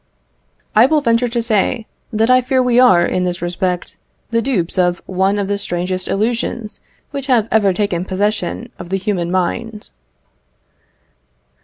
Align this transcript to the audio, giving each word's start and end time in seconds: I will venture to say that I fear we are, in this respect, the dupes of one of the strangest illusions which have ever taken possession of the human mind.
I 0.75 0.87
will 0.87 1.01
venture 1.01 1.27
to 1.27 1.43
say 1.43 1.85
that 2.11 2.31
I 2.31 2.41
fear 2.41 2.63
we 2.63 2.79
are, 2.79 3.05
in 3.05 3.23
this 3.23 3.39
respect, 3.39 3.97
the 4.31 4.41
dupes 4.41 4.79
of 4.79 4.99
one 5.05 5.37
of 5.37 5.47
the 5.47 5.59
strangest 5.59 6.07
illusions 6.07 6.79
which 7.11 7.27
have 7.27 7.47
ever 7.51 7.71
taken 7.71 8.03
possession 8.05 8.71
of 8.79 8.89
the 8.89 8.97
human 8.97 9.29
mind. 9.29 9.91